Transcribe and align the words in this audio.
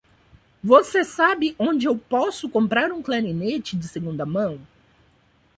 Você 0.63 1.03
sabe 1.03 1.55
onde 1.59 1.87
eu 1.87 1.95
posso 1.95 2.49
comprar 2.49 2.91
um 2.91 3.03
clarinete 3.03 3.77
de 3.77 3.87
segunda 3.87 4.25
mão? 4.25 4.59